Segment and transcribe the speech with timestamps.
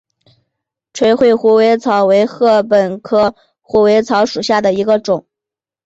[0.93, 5.27] 垂穗虎尾草为禾本科虎尾草属下的一个种。